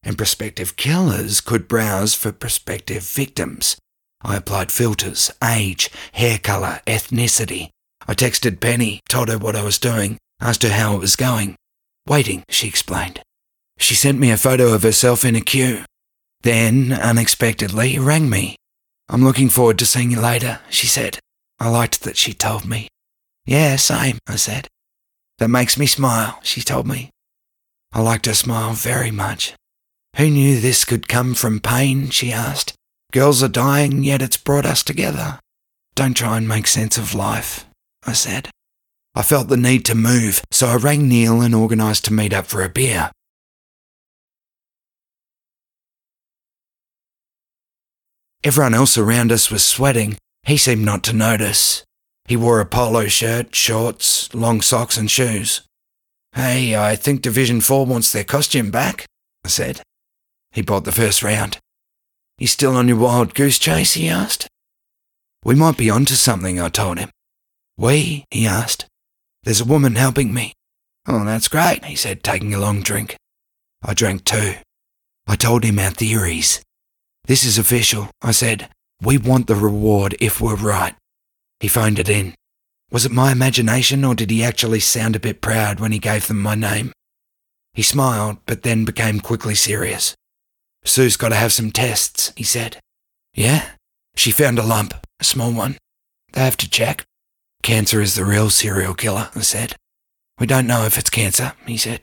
[0.04, 3.78] and prospective killers could browse for prospective victims.
[4.22, 7.70] I applied filters, age, hair colour, ethnicity.
[8.08, 11.56] I texted Penny, told her what I was doing, asked her how it was going.
[12.08, 13.24] Waiting, she explained.
[13.80, 15.84] She sent me a photo of herself in a queue.
[16.44, 18.59] Then, unexpectedly, rang me.
[19.10, 21.18] I'm looking forward to seeing you later, she said.
[21.60, 22.88] I liked that she told me.
[23.46, 24.68] Yeah, same, I said.
[25.40, 27.10] That makes me smile, she told me.
[27.92, 29.56] I liked her smile very much.
[30.18, 32.74] Who knew this could come from pain, she asked.
[33.12, 35.40] Girls are dying, yet it's brought us together.
[35.96, 37.66] Don't try and make sense of life.
[38.06, 38.50] I said.
[39.16, 42.46] I felt the need to move, so I rang Neil and organised to meet up
[42.46, 43.12] for a beer.
[48.44, 50.18] Everyone else around us was sweating.
[50.44, 51.84] He seemed not to notice.
[52.26, 55.62] He wore a polo shirt, shorts, long socks, and shoes.
[56.34, 59.06] Hey, I think Division 4 wants their costume back,
[59.44, 59.82] I said.
[60.52, 61.58] He bought the first round.
[62.38, 63.96] You still on your wild goose chase?
[63.96, 64.48] he asked.
[65.44, 67.10] We might be onto something, I told him.
[67.78, 68.24] We?
[68.32, 68.86] he asked.
[69.44, 70.54] There's a woman helping me.
[71.08, 73.18] Oh, that's great, he said, taking a long drink.
[73.84, 74.54] I drank too.
[75.28, 76.62] I told him our theories.
[77.30, 78.70] This is official, I said.
[79.04, 80.96] We want the reward if we're right.
[81.60, 82.34] He phoned it in.
[82.90, 86.28] Was it my imagination or did he actually sound a bit proud when he gave
[86.28, 86.92] them my name?
[87.76, 90.16] He smiled, but then became quickly serious.
[90.84, 92.80] Sue's got to have some tests, he said.
[93.36, 93.74] Yeah?
[94.16, 95.78] She found a lump, a small one.
[96.34, 97.06] They have to check.
[97.62, 99.76] Cancer is the real serial killer, I said.
[100.40, 102.02] We don't know if it's cancer, he said.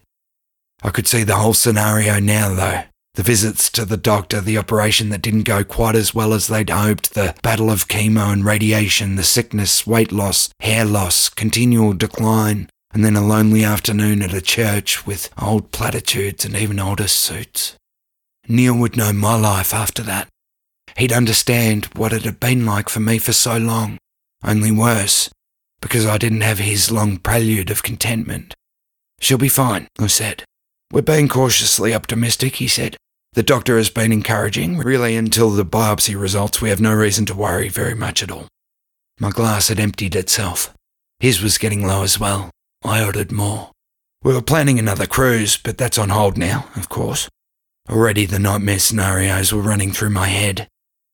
[0.84, 2.82] I could see the whole scenario now, though.
[3.16, 6.68] The visits to the doctor, the operation that didn't go quite as well as they'd
[6.68, 12.68] hoped, the battle of chemo and radiation, the sickness, weight loss, hair loss, continual decline,
[12.92, 17.74] and then a lonely afternoon at a church with old platitudes and even older suits.
[18.48, 20.28] Neil would know my life after that.
[20.98, 23.96] He'd understand what it had been like for me for so long,
[24.44, 25.30] only worse,
[25.80, 28.52] because I didn't have his long prelude of contentment.
[29.20, 30.44] She'll be fine, I said.
[30.92, 32.98] We're being cautiously optimistic, he said.
[33.36, 34.78] The doctor has been encouraging.
[34.78, 38.48] Really, until the biopsy results, we have no reason to worry very much at all.
[39.20, 40.72] My glass had emptied itself.
[41.20, 42.48] His was getting low as well.
[42.82, 43.72] I ordered more.
[44.22, 47.28] We were planning another cruise, but that's on hold now, of course.
[47.90, 50.66] Already the nightmare scenarios were running through my head.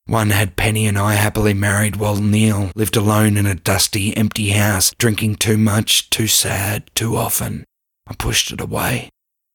[0.07, 4.51] One had Penny and I happily married while Neil lived alone in a dusty, empty
[4.51, 7.65] house, drinking too much, too sad, too often.
[8.07, 9.09] I pushed it away.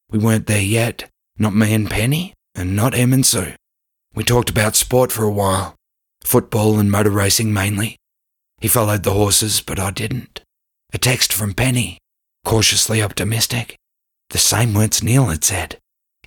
[0.09, 3.53] We weren't there yet, not me and Penny, and not Em and Sue.
[4.13, 5.75] We talked about sport for a while,
[6.23, 7.95] football and motor racing mainly.
[8.59, 10.41] He followed the horses, but I didn't.
[10.91, 11.99] A text from Penny,
[12.43, 13.75] cautiously optimistic.
[14.31, 15.77] The same words Neil had said.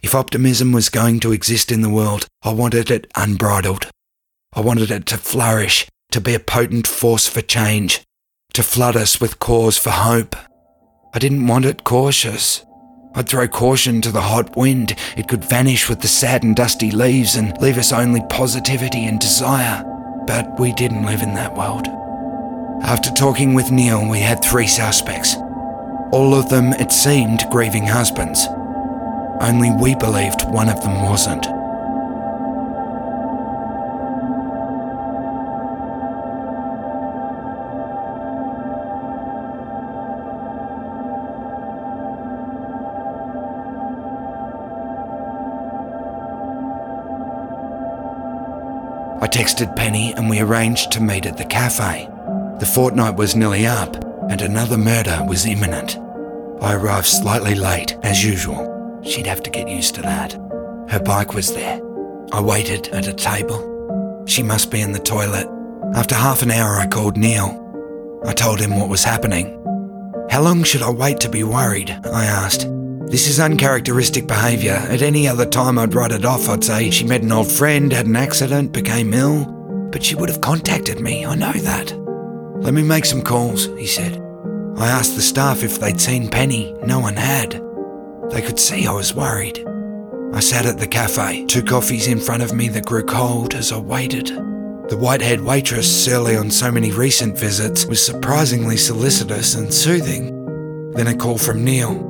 [0.03, 3.91] If optimism was going to exist in the world, I wanted it unbridled.
[4.55, 8.03] I wanted it to flourish, to be a potent force for change,
[8.55, 10.37] to flood us with cause for hope.
[11.13, 12.65] I didn't want it cautious.
[13.13, 14.95] I'd throw caution to the hot wind.
[15.17, 19.19] It could vanish with the sad and dusty leaves and leave us only positivity and
[19.19, 19.83] desire.
[20.27, 21.87] But we didn't live in that world.
[22.83, 25.35] After talking with Neil, we had three suspects.
[26.13, 28.47] All of them, it seemed, grieving husbands.
[29.41, 31.47] Only we believed one of them wasn't.
[49.21, 52.09] I texted Penny and we arranged to meet at the cafe.
[52.59, 53.95] The fortnight was nearly up
[54.31, 55.99] and another murder was imminent.
[56.63, 59.01] I arrived slightly late, as usual.
[59.03, 60.33] She'd have to get used to that.
[60.89, 61.81] Her bike was there.
[62.33, 64.25] I waited at a table.
[64.27, 65.49] She must be in the toilet.
[65.95, 67.57] After half an hour, I called Neil.
[68.27, 69.47] I told him what was happening.
[70.31, 71.91] How long should I wait to be worried?
[71.91, 72.67] I asked.
[73.11, 74.75] This is uncharacteristic behaviour.
[74.75, 76.49] At any other time, I'd write it off.
[76.49, 79.47] I'd say she met an old friend, had an accident, became ill.
[79.91, 81.93] But she would have contacted me, I know that.
[82.63, 84.23] Let me make some calls, he said.
[84.77, 86.73] I asked the staff if they'd seen Penny.
[86.85, 87.61] No one had.
[88.31, 89.67] They could see I was worried.
[90.33, 93.73] I sat at the cafe, two coffees in front of me that grew cold as
[93.73, 94.29] I waited.
[94.29, 100.93] The white haired waitress, surly on so many recent visits, was surprisingly solicitous and soothing.
[100.93, 102.10] Then a call from Neil.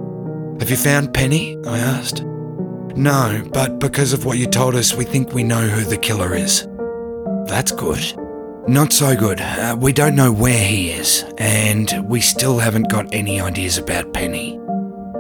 [0.60, 1.56] Have you found Penny?
[1.66, 2.22] I asked.
[2.22, 6.34] No, but because of what you told us, we think we know who the killer
[6.34, 6.68] is.
[7.46, 8.04] That's good.
[8.68, 9.40] Not so good.
[9.40, 14.12] Uh, we don't know where he is, and we still haven't got any ideas about
[14.12, 14.60] Penny.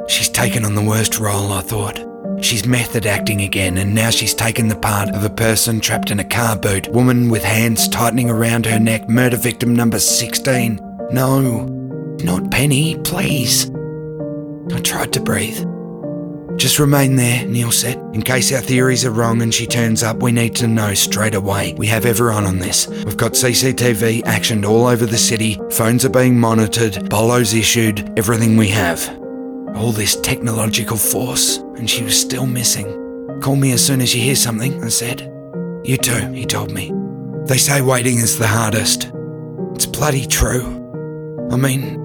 [0.08, 2.04] She's taken on the worst role, I thought.
[2.42, 6.20] She's method acting again, and now she's taken the part of a person trapped in
[6.20, 10.78] a car boot, woman with hands tightening around her neck, murder victim number 16.
[11.10, 11.64] No,
[12.22, 13.70] not Penny, please.
[14.72, 15.66] I tried to breathe.
[16.56, 17.96] Just remain there, Neil said.
[18.12, 21.34] In case our theories are wrong and she turns up, we need to know straight
[21.34, 21.74] away.
[21.78, 22.86] We have everyone on this.
[22.86, 28.58] We've got CCTV actioned all over the city, phones are being monitored, bolos issued, everything
[28.58, 29.08] we have.
[29.74, 33.40] All this technological force, and she was still missing.
[33.40, 35.22] Call me as soon as you hear something, I said.
[35.82, 36.92] You too, he told me.
[37.46, 39.10] They say waiting is the hardest.
[39.74, 40.76] It's bloody true.
[41.50, 41.99] I mean,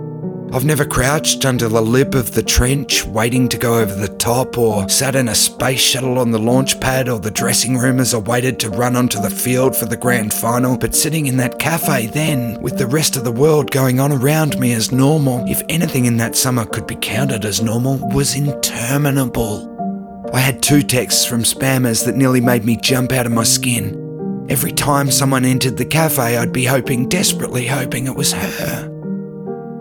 [0.55, 4.57] I've never crouched under the lip of the trench waiting to go over the top,
[4.57, 8.13] or sat in a space shuttle on the launch pad or the dressing room as
[8.13, 10.77] I waited to run onto the field for the grand final.
[10.77, 14.57] But sitting in that cafe then, with the rest of the world going on around
[14.57, 20.29] me as normal, if anything in that summer could be counted as normal, was interminable.
[20.33, 24.45] I had two texts from spammers that nearly made me jump out of my skin.
[24.47, 28.94] Every time someone entered the cafe, I'd be hoping, desperately hoping it was her.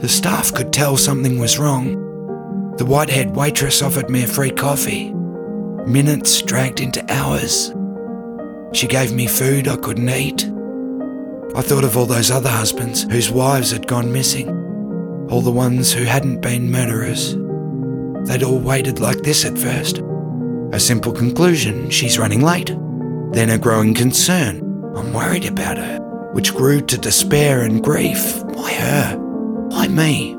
[0.05, 2.75] The staff could tell something was wrong.
[2.77, 5.15] The white haired waitress offered me a free coffee.
[5.87, 7.73] Minutes dragged into hours.
[8.75, 10.45] She gave me food I couldn't eat.
[11.57, 14.51] I thought of all those other husbands whose wives had gone missing,
[15.31, 17.35] all the ones who hadn't been murderers.
[18.29, 20.03] They'd all waited like this at first.
[20.75, 22.77] A simple conclusion she's running late.
[23.33, 24.59] Then a growing concern
[24.95, 25.99] I'm worried about her,
[26.35, 28.43] which grew to despair and grief.
[28.43, 29.24] Why her?
[29.75, 30.37] Why me?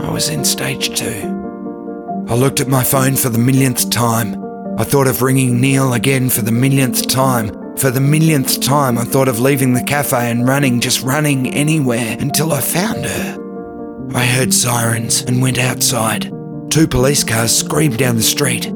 [0.00, 2.24] I was in stage two.
[2.26, 4.42] I looked at my phone for the millionth time.
[4.78, 7.76] I thought of ringing Neil again for the millionth time.
[7.76, 12.16] For the millionth time, I thought of leaving the cafe and running, just running anywhere
[12.18, 14.08] until I found her.
[14.14, 16.32] I heard sirens and went outside.
[16.70, 18.72] Two police cars screamed down the street.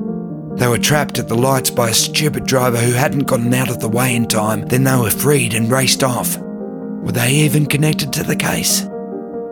[0.58, 3.80] They were trapped at the lights by a stupid driver who hadn't gotten out of
[3.80, 4.66] the way in time.
[4.66, 6.36] Then they were freed and raced off.
[6.36, 8.86] Were they even connected to the case?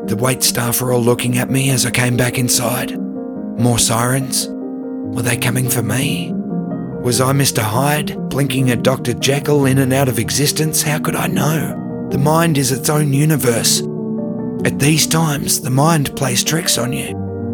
[0.06, 2.96] The wait staff were all looking at me as I came back inside.
[3.58, 4.46] More sirens?
[4.48, 6.32] Were they coming for me?
[7.02, 7.60] Was I Mr.
[7.60, 9.14] Hyde, blinking at Dr.
[9.14, 10.82] Jekyll in and out of existence?
[10.82, 12.08] How could I know?
[12.12, 13.80] The mind is its own universe.
[14.64, 17.08] At these times, the mind plays tricks on you.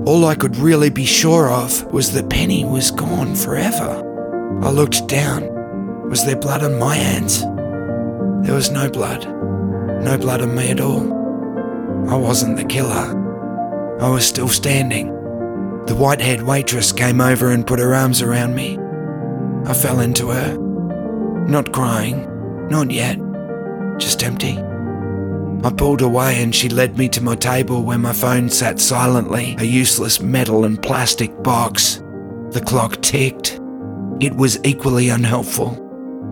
[0.07, 4.61] All I could really be sure of was that Penny was gone forever.
[4.63, 6.11] I looked down.
[6.11, 7.41] Was there blood on my hands?
[8.47, 9.25] There was no blood.
[10.05, 11.22] No blood on me at all.
[12.09, 13.19] I wasn't the killer.
[14.01, 15.09] I was still standing.
[15.87, 18.79] The white haired waitress came over and put her arms around me.
[19.67, 20.59] I fell into her.
[21.47, 22.27] Not crying,
[22.69, 23.19] not yet,
[23.99, 24.59] just empty.
[25.65, 29.55] I pulled away and she led me to my table where my phone sat silently,
[29.59, 32.03] a useless metal and plastic box.
[32.51, 33.61] The clock ticked.
[34.21, 35.79] It was equally unhelpful.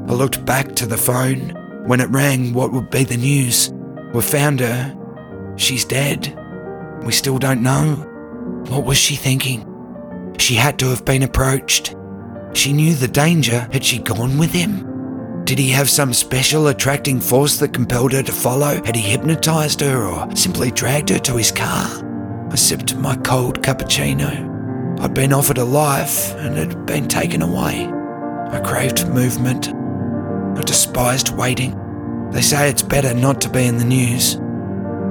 [0.08, 1.50] I looked back to the phone.
[1.86, 3.72] When it rang, what would be the news?
[4.12, 4.96] We found her,
[5.61, 6.34] She's dead.
[7.04, 7.96] We still don't know.
[8.68, 9.66] What was she thinking?
[10.38, 11.94] She had to have been approached.
[12.54, 13.68] She knew the danger.
[13.70, 15.44] Had she gone with him?
[15.44, 18.82] Did he have some special attracting force that compelled her to follow?
[18.84, 21.86] Had he hypnotized her or simply dragged her to his car?
[22.50, 24.98] I sipped my cold cappuccino.
[24.98, 27.86] I'd been offered a life and had been taken away.
[28.50, 29.68] I craved movement.
[29.68, 31.76] I despised waiting.
[32.30, 34.39] They say it's better not to be in the news.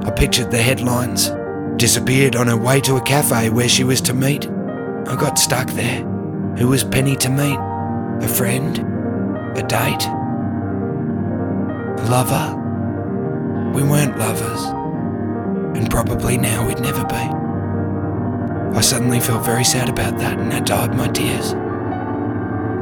[0.04, 1.30] I pictured the headlines.
[1.76, 4.46] Disappeared on her way to a cafe where she was to meet.
[4.46, 6.02] I got stuck there.
[6.58, 7.58] Who was Penny to meet?
[8.24, 8.78] A friend?
[9.56, 10.06] A date?
[11.98, 12.56] A lover?
[13.74, 14.64] We weren't lovers.
[15.76, 17.40] And probably now we'd never be.
[18.76, 21.52] I suddenly felt very sad about that and I died my tears.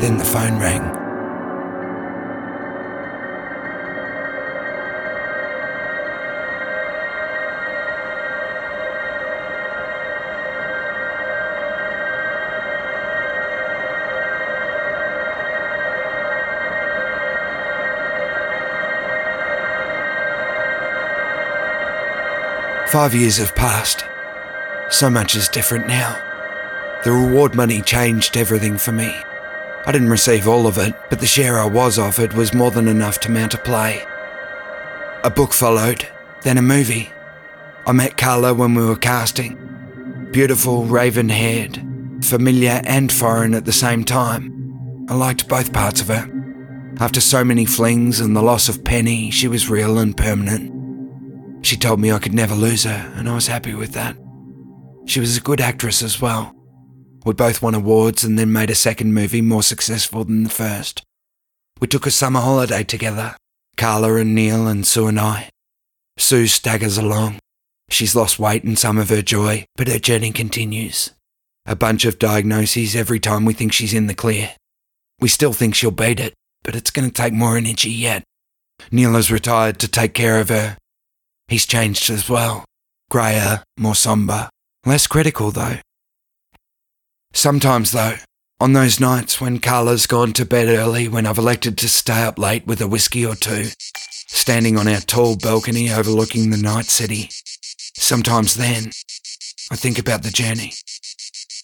[0.00, 0.97] Then the phone rang.
[22.90, 24.02] Five years have passed.
[24.88, 26.16] So much is different now.
[27.04, 29.14] The reward money changed everything for me.
[29.84, 32.88] I didn't receive all of it, but the share I was offered was more than
[32.88, 34.02] enough to mount a play.
[35.22, 36.08] A book followed,
[36.44, 37.12] then a movie.
[37.86, 40.28] I met Carla when we were casting.
[40.32, 41.84] Beautiful, raven haired,
[42.22, 45.06] familiar and foreign at the same time.
[45.10, 46.26] I liked both parts of her.
[47.00, 50.77] After so many flings and the loss of Penny, she was real and permanent.
[51.62, 54.16] She told me I could never lose her, and I was happy with that.
[55.06, 56.54] She was a good actress as well.
[57.24, 61.02] We both won awards and then made a second movie more successful than the first.
[61.80, 63.36] We took a summer holiday together,
[63.76, 65.50] Carla and Neil and Sue and I.
[66.16, 67.38] Sue staggers along.
[67.90, 71.12] She's lost weight and some of her joy, but her journey continues.
[71.64, 74.52] A bunch of diagnoses every time we think she's in the clear.
[75.20, 76.34] We still think she'll beat it,
[76.64, 78.24] but it's going to take more energy yet.
[78.90, 80.76] Neil has retired to take care of her,
[81.48, 82.64] He's changed as well.
[83.10, 84.50] Greyer, more sombre,
[84.84, 85.78] less critical though.
[87.32, 88.16] Sometimes though,
[88.60, 92.38] on those nights when Carla's gone to bed early, when I've elected to stay up
[92.38, 93.68] late with a whiskey or two,
[94.28, 97.30] standing on our tall balcony overlooking the night city,
[98.00, 98.92] Sometimes then,
[99.70, 100.72] I think about the journey.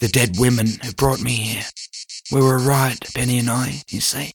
[0.01, 1.65] The dead women who brought me here.
[2.33, 4.33] We were right, Penny and I, you see.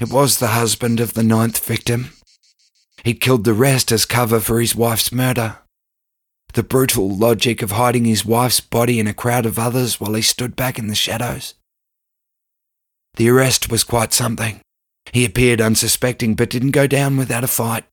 [0.00, 2.10] It was the husband of the ninth victim.
[3.04, 5.58] He'd killed the rest as cover for his wife's murder.
[6.54, 10.22] The brutal logic of hiding his wife's body in a crowd of others while he
[10.22, 11.54] stood back in the shadows.
[13.16, 14.60] The arrest was quite something.
[15.12, 17.84] He appeared unsuspecting but didn't go down without a fight.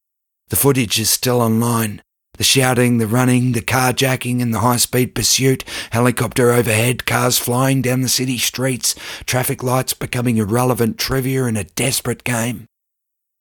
[0.49, 2.01] The footage is still online.
[2.37, 7.81] The shouting, the running, the carjacking, and the high speed pursuit, helicopter overhead, cars flying
[7.81, 8.93] down the city streets,
[9.25, 12.65] traffic lights becoming irrelevant trivia in a desperate game.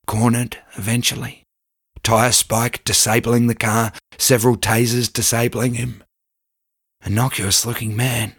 [0.07, 1.44] Cornered, eventually.
[2.05, 6.05] Tyre spike disabling the car, several tasers disabling him.
[7.05, 8.35] Innocuous looking man.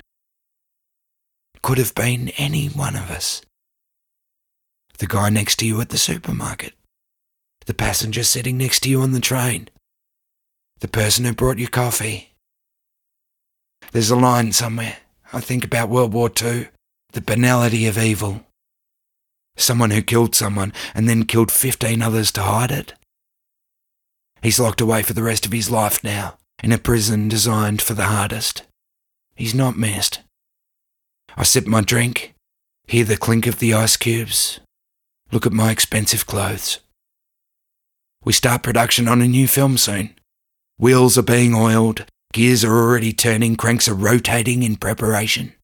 [1.62, 3.42] Could have been any one of us.
[5.00, 6.74] The guy next to you at the supermarket.
[7.66, 9.70] The passenger sitting next to you on the train
[10.80, 12.34] the person who brought you coffee.
[13.92, 14.98] There's a line somewhere,
[15.32, 16.68] I think about World War II,
[17.14, 18.46] the banality of evil.
[19.58, 22.94] Someone who killed someone and then killed 15 others to hide it.
[24.46, 27.96] He's locked away for the rest of his life now, in a prison designed for
[27.96, 28.62] the hardest.
[29.36, 30.20] He's not missed.
[31.36, 32.36] I sip my drink,
[32.86, 34.60] hear the clink of the ice cubes,
[35.32, 36.78] look at my expensive clothes.
[38.24, 40.14] We start production on a new film soon.
[40.78, 45.56] Wheels are being oiled, gears are already turning, cranks are rotating in preparation.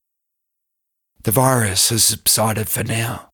[1.21, 3.29] The virus has subsided for now.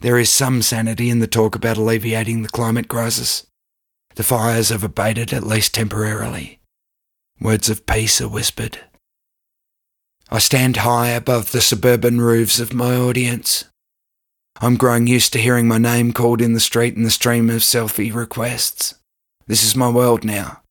[0.00, 3.46] There is some sanity in the talk about alleviating the climate crisis.
[4.16, 6.60] The fires have abated at least temporarily.
[7.40, 8.78] Words of peace are whispered.
[10.30, 13.64] I stand high above the suburban roofs of my audience.
[14.60, 17.62] I'm growing used to hearing my name called in the street and the stream of
[17.62, 18.94] selfie requests.
[19.46, 20.62] This is my world now.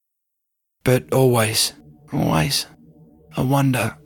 [0.83, 1.73] But always,
[2.13, 2.67] always,
[3.35, 3.97] I wonder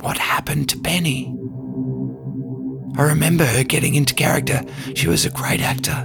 [0.00, 1.34] what happened to Penny?
[2.98, 4.62] I remember her getting into character.
[4.94, 6.04] She was a great actor.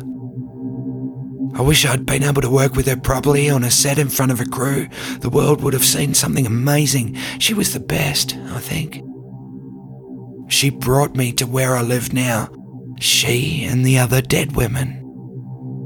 [1.55, 4.31] I wish I'd been able to work with her properly on a set in front
[4.31, 4.87] of a crew.
[5.19, 7.15] The world would have seen something amazing.
[7.39, 9.01] She was the best, I think.
[10.49, 12.49] She brought me to where I live now.
[12.99, 15.03] She and the other dead women.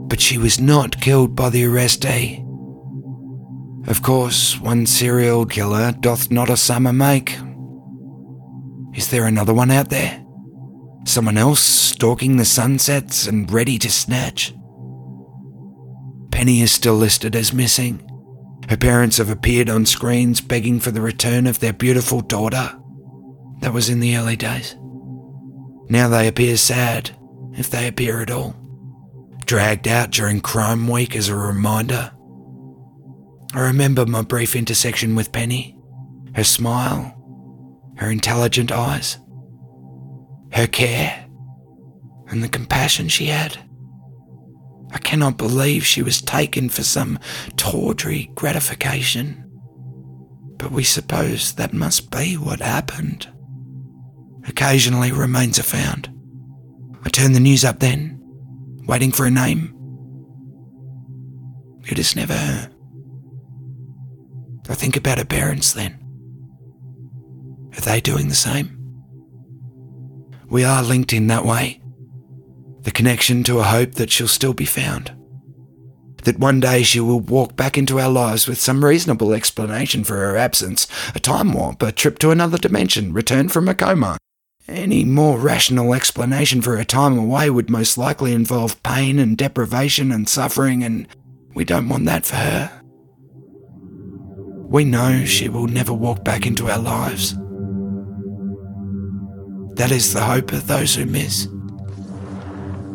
[0.07, 2.39] But she was not killed by the arrestee.
[2.39, 3.89] Eh?
[3.89, 7.38] Of course, one serial killer doth not a summer make.
[8.93, 10.24] Is there another one out there?
[11.05, 14.53] Someone else stalking the sunsets and ready to snatch?
[16.32, 18.07] Penny is still listed as missing.
[18.69, 22.77] Her parents have appeared on screens begging for the return of their beautiful daughter.
[23.59, 24.75] That was in the early days.
[25.89, 27.11] Now they appear sad,
[27.53, 28.55] if they appear at all.
[29.45, 32.11] Dragged out during Crime Week as a reminder
[33.53, 35.77] I remember my brief intersection with Penny,
[36.36, 37.13] her smile,
[37.97, 39.17] her intelligent eyes,
[40.53, 41.25] her care,
[42.27, 43.57] and the compassion she had.
[44.91, 47.17] I cannot believe she was taken for some
[47.55, 49.49] tawdry gratification.
[50.57, 53.27] But we suppose that must be what happened.
[54.47, 56.09] Occasionally remains are found.
[57.03, 58.19] I turn the news up then,
[58.85, 59.73] waiting for a name.
[61.87, 62.71] It is never her.
[64.69, 65.97] I think about her parents then.
[67.75, 68.77] Are they doing the same?
[70.49, 71.80] We are linked in that way.
[72.84, 75.11] The connection to a hope that she'll still be found.
[76.23, 80.17] That one day she will walk back into our lives with some reasonable explanation for
[80.17, 84.17] her absence a time warp, a trip to another dimension, return from a coma.
[84.67, 90.11] Any more rational explanation for her time away would most likely involve pain and deprivation
[90.11, 91.07] and suffering, and
[91.53, 92.82] we don't want that for her.
[94.67, 97.34] We know she will never walk back into our lives.
[99.75, 101.47] That is the hope of those who miss.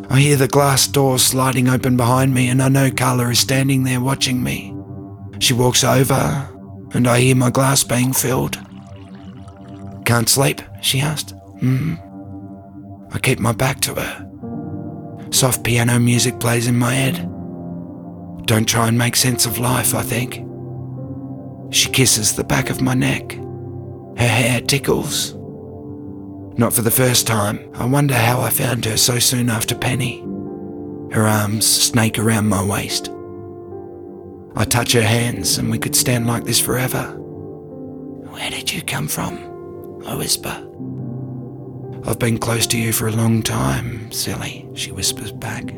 [0.09, 3.83] I hear the glass door sliding open behind me, and I know Carla is standing
[3.83, 4.73] there watching me.
[5.39, 6.49] She walks over,
[6.93, 8.57] and I hear my glass being filled.
[10.05, 10.61] Can't sleep?
[10.81, 11.31] she asked.
[11.59, 11.95] Hmm.
[13.11, 15.29] I keep my back to her.
[15.31, 17.17] Soft piano music plays in my head.
[18.45, 20.45] Don't try and make sense of life, I think.
[21.73, 23.33] She kisses the back of my neck.
[24.17, 25.36] Her hair tickles.
[26.57, 30.21] Not for the first time, I wonder how I found her so soon after Penny.
[31.11, 33.11] Her arms snake around my waist.
[34.55, 37.13] I touch her hands and we could stand like this forever.
[37.13, 39.37] Where did you come from?
[40.07, 40.67] I whisper.
[42.05, 45.71] I've been close to you for a long time, silly, she whispers back.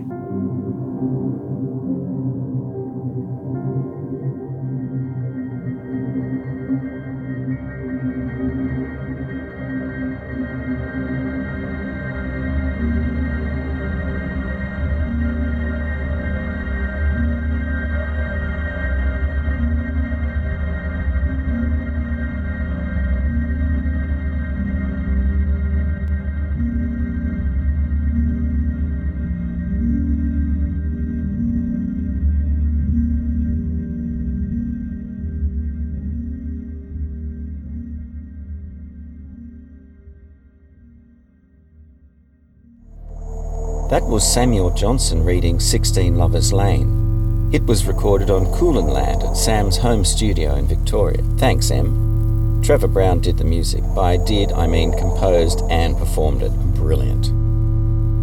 [43.90, 47.50] That was Samuel Johnson reading 16 Lovers Lane.
[47.52, 51.24] It was recorded on Kulin land at Sam's home studio in Victoria.
[51.38, 52.62] Thanks, Em.
[52.62, 53.84] Trevor Brown did the music.
[53.96, 56.52] By did, I mean composed and performed it.
[56.76, 57.32] Brilliant.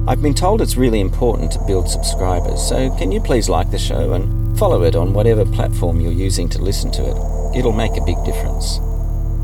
[0.08, 3.78] I've been told it's really important to build subscribers, so can you please like the
[3.78, 7.58] show and follow it on whatever platform you're using to listen to it?
[7.58, 8.78] It'll make a big difference.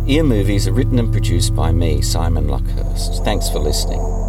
[0.06, 3.24] Ear Movies are written and produced by me, Simon Luckhurst.
[3.24, 4.21] Thanks for listening.